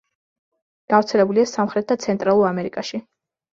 [0.93, 3.05] გავრცელებულია სამხრეთ და ცენტრალურ ამერიკაში.